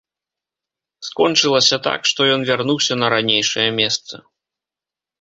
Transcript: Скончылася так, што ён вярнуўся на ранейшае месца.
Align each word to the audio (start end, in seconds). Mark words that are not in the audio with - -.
Скончылася 1.09 1.77
так, 1.89 2.01
што 2.13 2.19
ён 2.39 2.49
вярнуўся 2.51 2.93
на 3.05 3.15
ранейшае 3.19 3.69
месца. 3.81 4.13